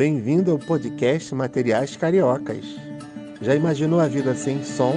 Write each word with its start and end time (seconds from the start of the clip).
Bem-vindo 0.00 0.50
ao 0.50 0.58
podcast 0.58 1.34
Materiais 1.34 1.94
Cariocas. 1.94 2.64
Já 3.42 3.54
imaginou 3.54 4.00
a 4.00 4.08
vida 4.08 4.34
sem 4.34 4.64
som? 4.64 4.94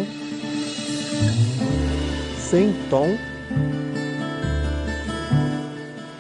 Sem 2.40 2.74
tom? 2.90 3.10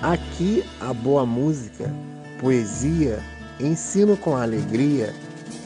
Aqui 0.02 0.66
a 0.82 0.94
boa 0.94 1.26
música, 1.26 1.90
poesia, 2.42 3.20
ensino 3.58 4.18
com 4.18 4.36
alegria 4.36 5.14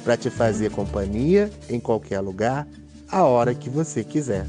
para 0.03 0.15
te 0.15 0.29
fazer 0.29 0.69
companhia 0.69 1.49
em 1.67 1.79
qualquer 1.79 2.19
lugar, 2.19 2.67
a 3.09 3.23
hora 3.23 3.55
que 3.55 3.67
você 3.67 4.03
quiser. 4.03 4.45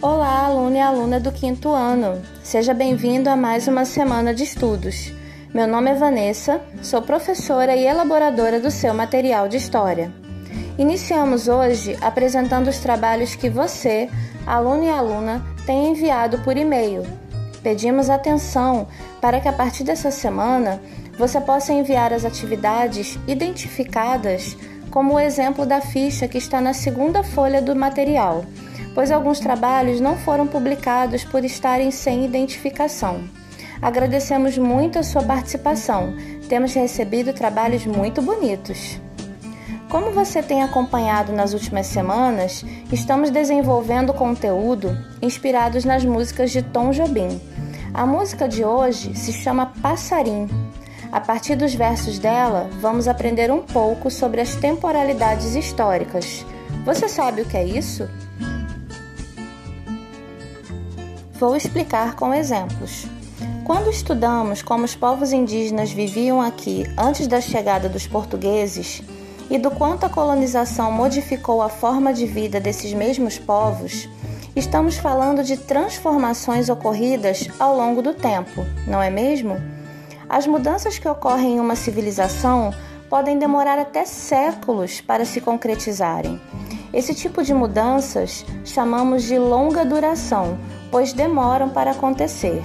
Olá, 0.00 0.44
aluno 0.44 0.76
e 0.76 0.80
aluna 0.80 1.18
do 1.18 1.32
quinto 1.32 1.70
ano. 1.70 2.22
Seja 2.44 2.72
bem-vindo 2.72 3.28
a 3.28 3.34
mais 3.34 3.66
uma 3.66 3.84
semana 3.84 4.32
de 4.32 4.44
estudos. 4.44 5.15
Meu 5.56 5.66
nome 5.66 5.90
é 5.90 5.94
Vanessa, 5.94 6.60
sou 6.82 7.00
professora 7.00 7.74
e 7.74 7.86
elaboradora 7.86 8.60
do 8.60 8.70
seu 8.70 8.92
material 8.92 9.48
de 9.48 9.56
história. 9.56 10.12
Iniciamos 10.76 11.48
hoje 11.48 11.96
apresentando 12.02 12.68
os 12.68 12.76
trabalhos 12.76 13.34
que 13.34 13.48
você, 13.48 14.10
aluno 14.46 14.84
e 14.84 14.90
aluna, 14.90 15.42
tem 15.64 15.92
enviado 15.92 16.40
por 16.42 16.58
e-mail. 16.58 17.04
Pedimos 17.62 18.10
atenção 18.10 18.86
para 19.18 19.40
que 19.40 19.48
a 19.48 19.52
partir 19.54 19.82
dessa 19.82 20.10
semana 20.10 20.78
você 21.18 21.40
possa 21.40 21.72
enviar 21.72 22.12
as 22.12 22.26
atividades 22.26 23.18
identificadas 23.26 24.54
como 24.90 25.14
o 25.14 25.18
exemplo 25.18 25.64
da 25.64 25.80
ficha 25.80 26.28
que 26.28 26.36
está 26.36 26.60
na 26.60 26.74
segunda 26.74 27.22
folha 27.22 27.62
do 27.62 27.74
material, 27.74 28.44
pois 28.94 29.10
alguns 29.10 29.40
trabalhos 29.40 30.02
não 30.02 30.18
foram 30.18 30.46
publicados 30.46 31.24
por 31.24 31.46
estarem 31.46 31.90
sem 31.90 32.26
identificação. 32.26 33.45
Agradecemos 33.86 34.58
muito 34.58 34.98
a 34.98 35.04
sua 35.04 35.22
participação. 35.22 36.12
Temos 36.48 36.74
recebido 36.74 37.32
trabalhos 37.32 37.86
muito 37.86 38.20
bonitos. 38.20 39.00
Como 39.88 40.10
você 40.10 40.42
tem 40.42 40.60
acompanhado 40.60 41.32
nas 41.32 41.54
últimas 41.54 41.86
semanas, 41.86 42.64
estamos 42.90 43.30
desenvolvendo 43.30 44.12
conteúdo 44.12 44.90
inspirados 45.22 45.84
nas 45.84 46.04
músicas 46.04 46.50
de 46.50 46.62
Tom 46.62 46.90
Jobim. 46.90 47.40
A 47.94 48.04
música 48.04 48.48
de 48.48 48.64
hoje 48.64 49.14
se 49.14 49.32
chama 49.32 49.72
Passarim. 49.80 50.48
A 51.12 51.20
partir 51.20 51.54
dos 51.54 51.72
versos 51.72 52.18
dela, 52.18 52.68
vamos 52.80 53.06
aprender 53.06 53.52
um 53.52 53.62
pouco 53.62 54.10
sobre 54.10 54.40
as 54.40 54.56
temporalidades 54.56 55.54
históricas. 55.54 56.44
Você 56.84 57.08
sabe 57.08 57.42
o 57.42 57.44
que 57.44 57.56
é 57.56 57.64
isso? 57.64 58.10
Vou 61.38 61.54
explicar 61.54 62.16
com 62.16 62.34
exemplos. 62.34 63.06
Quando 63.66 63.90
estudamos 63.90 64.62
como 64.62 64.84
os 64.84 64.94
povos 64.94 65.32
indígenas 65.32 65.90
viviam 65.90 66.40
aqui 66.40 66.84
antes 66.96 67.26
da 67.26 67.40
chegada 67.40 67.88
dos 67.88 68.06
portugueses 68.06 69.02
e 69.50 69.58
do 69.58 69.72
quanto 69.72 70.06
a 70.06 70.08
colonização 70.08 70.92
modificou 70.92 71.60
a 71.60 71.68
forma 71.68 72.14
de 72.14 72.26
vida 72.26 72.60
desses 72.60 72.94
mesmos 72.94 73.40
povos, 73.40 74.08
estamos 74.54 74.98
falando 74.98 75.42
de 75.42 75.56
transformações 75.56 76.68
ocorridas 76.68 77.48
ao 77.58 77.76
longo 77.76 78.00
do 78.02 78.14
tempo, 78.14 78.64
não 78.86 79.02
é 79.02 79.10
mesmo? 79.10 79.60
As 80.28 80.46
mudanças 80.46 80.96
que 80.96 81.08
ocorrem 81.08 81.56
em 81.56 81.60
uma 81.60 81.74
civilização 81.74 82.72
podem 83.10 83.36
demorar 83.36 83.80
até 83.80 84.04
séculos 84.04 85.00
para 85.00 85.24
se 85.24 85.40
concretizarem. 85.40 86.40
Esse 86.94 87.12
tipo 87.16 87.42
de 87.42 87.52
mudanças 87.52 88.46
chamamos 88.64 89.24
de 89.24 89.36
longa 89.36 89.84
duração, 89.84 90.56
pois 90.88 91.12
demoram 91.12 91.68
para 91.68 91.90
acontecer. 91.90 92.62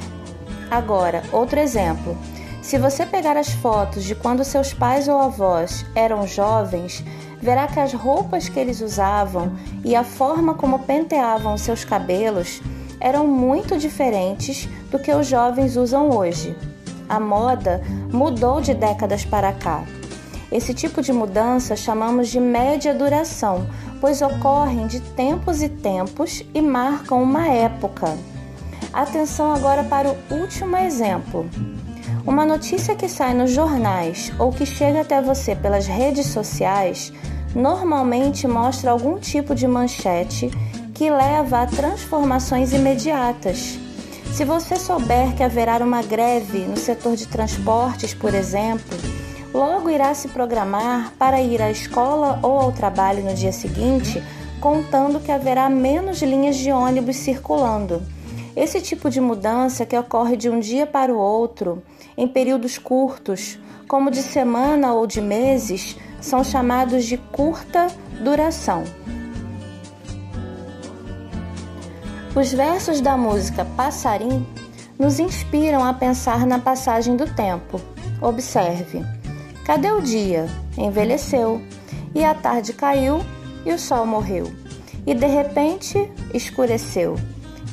Agora, 0.71 1.21
outro 1.33 1.59
exemplo. 1.59 2.17
Se 2.61 2.77
você 2.77 3.05
pegar 3.05 3.35
as 3.35 3.49
fotos 3.49 4.05
de 4.05 4.15
quando 4.15 4.45
seus 4.45 4.73
pais 4.73 5.09
ou 5.09 5.19
avós 5.19 5.85
eram 5.93 6.25
jovens, 6.25 7.03
verá 7.41 7.67
que 7.67 7.77
as 7.77 7.91
roupas 7.91 8.47
que 8.47 8.57
eles 8.57 8.79
usavam 8.79 9.51
e 9.83 9.93
a 9.97 10.05
forma 10.05 10.53
como 10.53 10.79
penteavam 10.79 11.57
seus 11.57 11.83
cabelos 11.83 12.61
eram 13.01 13.27
muito 13.27 13.77
diferentes 13.77 14.69
do 14.89 14.97
que 14.97 15.11
os 15.11 15.27
jovens 15.27 15.75
usam 15.75 16.09
hoje. 16.09 16.55
A 17.09 17.19
moda 17.19 17.81
mudou 18.09 18.61
de 18.61 18.73
décadas 18.73 19.25
para 19.25 19.51
cá. 19.51 19.83
Esse 20.49 20.73
tipo 20.73 21.01
de 21.01 21.11
mudança 21.11 21.75
chamamos 21.75 22.29
de 22.29 22.39
média 22.39 22.93
duração, 22.93 23.67
pois 23.99 24.21
ocorrem 24.21 24.87
de 24.87 25.01
tempos 25.01 25.61
e 25.61 25.67
tempos 25.67 26.43
e 26.53 26.61
marcam 26.61 27.21
uma 27.21 27.49
época. 27.49 28.17
Atenção 28.93 29.53
agora 29.53 29.85
para 29.85 30.09
o 30.09 30.17
último 30.35 30.75
exemplo. 30.75 31.49
Uma 32.25 32.45
notícia 32.45 32.93
que 32.93 33.07
sai 33.07 33.33
nos 33.33 33.51
jornais 33.51 34.33
ou 34.37 34.51
que 34.51 34.65
chega 34.65 34.99
até 34.99 35.21
você 35.21 35.55
pelas 35.55 35.87
redes 35.87 36.27
sociais 36.27 37.13
normalmente 37.55 38.45
mostra 38.47 38.91
algum 38.91 39.17
tipo 39.17 39.55
de 39.55 39.65
manchete 39.65 40.51
que 40.93 41.09
leva 41.09 41.61
a 41.61 41.67
transformações 41.67 42.73
imediatas. 42.73 43.79
Se 44.33 44.43
você 44.43 44.75
souber 44.75 45.35
que 45.35 45.43
haverá 45.43 45.77
uma 45.77 46.03
greve 46.03 46.59
no 46.59 46.75
setor 46.75 47.15
de 47.15 47.27
transportes, 47.27 48.13
por 48.13 48.33
exemplo, 48.33 48.97
logo 49.53 49.89
irá 49.89 50.13
se 50.13 50.27
programar 50.27 51.13
para 51.17 51.41
ir 51.41 51.61
à 51.61 51.71
escola 51.71 52.39
ou 52.43 52.59
ao 52.59 52.71
trabalho 52.73 53.23
no 53.23 53.33
dia 53.33 53.53
seguinte, 53.53 54.21
contando 54.59 55.21
que 55.21 55.31
haverá 55.31 55.69
menos 55.69 56.21
linhas 56.21 56.57
de 56.57 56.73
ônibus 56.73 57.15
circulando 57.15 58.01
esse 58.55 58.81
tipo 58.81 59.09
de 59.09 59.21
mudança 59.21 59.85
que 59.85 59.97
ocorre 59.97 60.35
de 60.35 60.49
um 60.49 60.59
dia 60.59 60.85
para 60.85 61.13
o 61.13 61.17
outro, 61.17 61.81
em 62.17 62.27
períodos 62.27 62.77
curtos, 62.77 63.57
como 63.87 64.11
de 64.11 64.21
semana 64.21 64.93
ou 64.93 65.07
de 65.07 65.21
meses, 65.21 65.97
são 66.19 66.43
chamados 66.43 67.05
de 67.05 67.17
curta 67.17 67.87
duração. 68.21 68.83
Os 72.35 72.51
versos 72.51 73.01
da 73.01 73.17
música 73.17 73.65
Passarim 73.75 74.45
nos 74.97 75.19
inspiram 75.19 75.83
a 75.83 75.93
pensar 75.93 76.45
na 76.45 76.59
passagem 76.59 77.15
do 77.15 77.25
tempo. 77.33 77.81
Observe: 78.21 79.03
cadê 79.65 79.91
o 79.91 80.01
dia? 80.01 80.47
Envelheceu, 80.77 81.61
e 82.13 82.23
a 82.23 82.33
tarde 82.33 82.73
caiu 82.73 83.19
e 83.65 83.73
o 83.73 83.79
sol 83.79 84.05
morreu, 84.05 84.51
e 85.05 85.13
de 85.13 85.27
repente 85.27 86.09
escureceu 86.33 87.15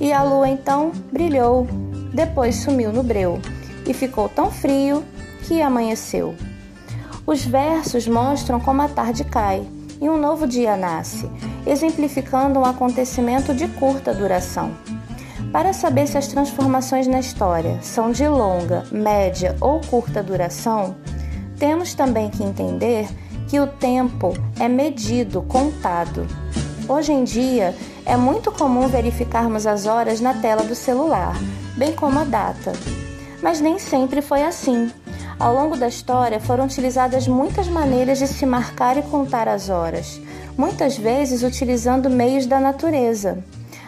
e 0.01 0.13
a 0.13 0.23
lua 0.23 0.49
então 0.49 0.93
brilhou, 1.13 1.67
depois 2.13 2.57
sumiu 2.57 2.93
no 2.93 3.03
breu 3.03 3.41
e 3.87 3.93
ficou 3.93 4.29
tão 4.29 4.51
frio 4.51 5.05
que 5.43 5.63
amanheceu. 5.63 6.35
Os 7.27 7.45
versos 7.45 8.07
mostram 8.07 8.59
como 8.61 8.83
a 8.83 8.89
tarde 8.89 9.25
cai 9.25 9.67
e 10.01 10.09
um 10.09 10.17
novo 10.17 10.47
dia 10.47 10.77
nasce, 10.77 11.29
exemplificando 11.67 12.61
um 12.61 12.65
acontecimento 12.65 13.53
de 13.55 13.69
curta 13.69 14.15
duração. 14.15 14.71
Para 15.53 15.73
saber 15.73 16.07
se 16.07 16.19
as 16.19 16.27
transformações 16.29 17.07
na 17.07 17.21
história 17.21 17.79
são 17.83 18.11
de 18.11 18.27
longa, 18.29 18.85
média 18.93 19.57
ou 19.61 19.81
curta 19.81 20.23
duração, 20.23 20.97
temos 21.59 21.95
também 21.95 22.31
que 22.31 22.45
entender 22.45 23.09
que 23.49 23.59
o 23.59 23.67
tempo 23.67 24.35
é 24.61 24.69
medido, 24.69 25.43
contado. 25.43 26.27
Hoje 26.87 27.13
em 27.13 27.25
dia, 27.25 27.75
é 28.09 28.17
muito 28.17 28.51
comum 28.51 28.89
verificarmos 28.89 29.67
as 29.67 29.85
horas 29.85 30.19
na 30.19 30.33
tela 30.33 30.65
do 30.65 30.75
celular, 30.75 31.37
bem 31.77 31.95
como 31.95 32.19
a 32.19 32.25
data. 32.25 32.73
Mas 33.43 33.61
nem 33.61 33.79
sempre 33.79 34.23
foi 34.23 34.43
assim. 34.43 34.91
Ao 35.39 35.55
longo 35.55 35.77
da 35.77 35.89
história 35.89 36.41
foram 36.41 36.65
utilizadas 36.65 37.29
muitas 37.29 37.69
maneiras 37.69 38.19
de 38.19 38.27
se 38.27 38.47
marcar 38.47 38.97
e 38.97 39.03
contar 39.03 39.47
as 39.47 39.69
horas, 39.69 40.19
muitas 40.57 40.97
vezes 40.97 41.43
utilizando 41.43 42.09
meios 42.09 42.47
da 42.47 42.59
natureza. 42.59 43.45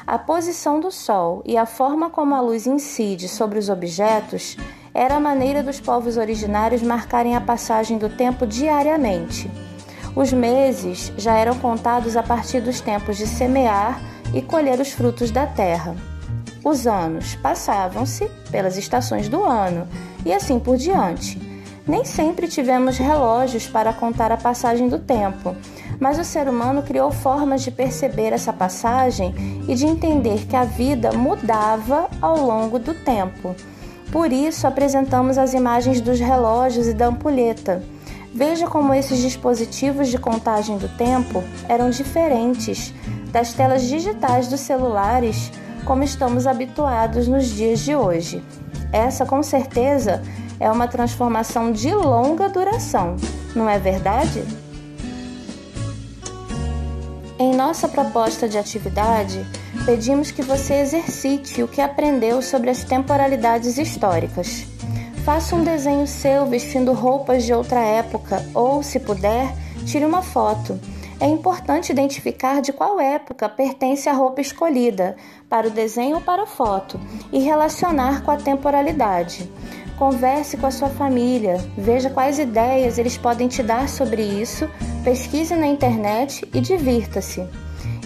A 0.07 0.19
posição 0.19 0.81
do 0.81 0.91
Sol 0.91 1.43
e 1.47 1.57
a 1.57 1.65
forma 1.65 2.11
como 2.11 2.35
a 2.35 2.43
luz 2.43 2.67
incide 2.67 3.27
sobre 3.27 3.59
os 3.59 3.71
objetos 3.71 4.55
era 4.93 5.15
a 5.15 5.21
maneira 5.21 5.63
dos 5.63 5.81
povos 5.81 6.19
originários 6.19 6.83
marcarem 6.83 7.35
a 7.35 7.41
passagem 7.41 7.97
do 7.97 8.11
tempo 8.11 8.47
diariamente. 8.47 9.51
Os 10.15 10.33
meses 10.33 11.13
já 11.17 11.37
eram 11.37 11.57
contados 11.59 12.17
a 12.17 12.23
partir 12.23 12.61
dos 12.61 12.81
tempos 12.81 13.17
de 13.17 13.27
semear 13.27 14.01
e 14.35 14.43
colher 14.43 14.81
os 14.81 14.93
frutos 14.93 15.31
da 15.31 15.47
terra. 15.47 15.95
Os 16.65 16.87
anos 16.87 17.37
passavam-se 17.37 18.29
pelas 18.51 18.77
estações 18.77 19.29
do 19.29 19.45
ano 19.45 19.87
e 20.25 20.33
assim 20.33 20.59
por 20.59 20.77
diante. 20.77 21.41
Nem 21.87 22.05
sempre 22.05 22.47
tivemos 22.47 22.99
relógios 22.99 23.67
para 23.67 23.93
contar 23.93 24.31
a 24.31 24.37
passagem 24.37 24.89
do 24.89 24.99
tempo, 24.99 25.57
mas 25.99 26.19
o 26.19 26.25
ser 26.25 26.49
humano 26.49 26.83
criou 26.83 27.11
formas 27.11 27.63
de 27.63 27.71
perceber 27.71 28.33
essa 28.33 28.53
passagem 28.53 29.35
e 29.67 29.75
de 29.75 29.87
entender 29.87 30.47
que 30.47 30.55
a 30.55 30.65
vida 30.65 31.13
mudava 31.13 32.09
ao 32.21 32.45
longo 32.45 32.79
do 32.79 32.95
tempo. 32.95 33.57
Por 34.13 34.33
isso, 34.33 34.67
apresentamos 34.67 35.39
as 35.39 35.55
imagens 35.55 36.01
dos 36.01 36.21
relógios 36.21 36.87
e 36.89 36.93
da 36.93 37.07
ampulheta. 37.07 37.83
Veja 38.33 38.67
como 38.69 38.95
esses 38.95 39.19
dispositivos 39.19 40.09
de 40.09 40.17
contagem 40.17 40.79
do 40.79 40.89
tempo 40.97 41.43
eram 41.69 41.91
diferentes 41.91 42.95
das 43.33 43.53
telas 43.53 43.83
digitais 43.83 44.49
dos 44.49 44.61
celulares 44.61 45.51
como 45.85 46.05
estamos 46.05 46.47
habituados 46.47 47.27
nos 47.27 47.49
dias 47.49 47.81
de 47.81 47.97
hoje. 47.97 48.43
Essa, 48.93 49.27
com 49.27 49.43
certeza, 49.43 50.23
é 50.61 50.71
uma 50.71 50.87
transformação 50.87 51.73
de 51.73 51.93
longa 51.93 52.49
duração, 52.49 53.17
não 53.55 53.69
é 53.69 53.79
verdade? 53.79 54.45
Em 57.39 57.55
nossa 57.55 57.89
proposta 57.89 58.49
de 58.49 58.59
atividade, 58.59 59.45
pedimos 59.87 60.31
que 60.31 60.43
você 60.43 60.75
exercite 60.75 61.63
o 61.63 61.69
que 61.69 61.81
aprendeu 61.81 62.43
sobre 62.43 62.69
as 62.69 62.85
temporalidades 62.85 63.79
históricas. 63.79 64.70
Faça 65.25 65.55
um 65.55 65.63
desenho 65.63 66.07
seu 66.07 66.47
vestindo 66.47 66.93
roupas 66.93 67.45
de 67.45 67.53
outra 67.53 67.81
época 67.81 68.43
ou, 68.55 68.83
se 68.83 68.99
puder, 68.99 69.55
tire 69.85 70.05
uma 70.05 70.23
foto. 70.23 70.81
É 71.21 71.27
importante 71.27 71.93
identificar 71.93 72.63
de 72.63 72.73
qual 72.73 72.99
época 72.99 73.47
pertence 73.47 74.09
a 74.09 74.15
roupa 74.15 74.41
escolhida, 74.41 75.17
para 75.49 75.69
o 75.69 75.71
desenho 75.71 76.17
ou 76.17 76.23
para 76.23 76.45
a 76.45 76.47
foto, 76.47 76.99
e 77.31 77.39
relacionar 77.39 78.23
com 78.23 78.31
a 78.31 78.39
temporalidade. 78.39 79.51
Converse 79.99 80.57
com 80.57 80.67
a 80.67 80.71
sua 80.71 80.89
família, 80.89 81.59
veja 81.77 82.09
quais 82.09 82.39
ideias 82.39 82.97
eles 82.97 83.19
podem 83.19 83.49
te 83.49 83.63
dar 83.63 83.91
sobre 83.91 84.23
isso, 84.23 84.67
pesquise 85.05 85.55
na 85.55 85.67
internet 85.67 86.49
e 86.55 86.61
divirta-se. 86.63 87.47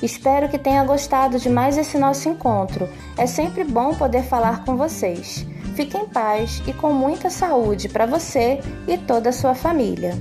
Espero 0.02 0.48
que 0.48 0.58
tenha 0.58 0.82
gostado 0.82 1.38
de 1.38 1.48
mais 1.48 1.78
esse 1.78 1.96
nosso 1.96 2.28
encontro. 2.28 2.88
É 3.16 3.26
sempre 3.26 3.62
bom 3.62 3.94
poder 3.94 4.24
falar 4.24 4.64
com 4.64 4.76
vocês. 4.76 5.46
Fique 5.74 5.96
em 5.96 6.06
paz 6.06 6.62
e 6.66 6.72
com 6.72 6.92
muita 6.92 7.28
saúde 7.30 7.88
para 7.88 8.06
você 8.06 8.60
e 8.86 8.96
toda 8.96 9.30
a 9.30 9.32
sua 9.32 9.54
família. 9.54 10.14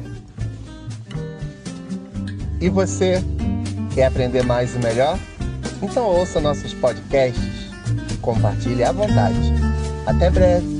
E 2.60 2.70
você 2.70 3.24
quer 3.94 4.06
aprender 4.06 4.44
mais 4.44 4.74
e 4.76 4.80
melhor? 4.80 5.20
Então 5.82 6.06
ouça 6.06 6.40
nossos 6.40 6.74
podcasts 6.74 7.70
e 8.12 8.18
compartilhe 8.18 8.84
à 8.84 8.92
vontade. 8.92 9.54
Até 10.08 10.30
breve! 10.30 10.73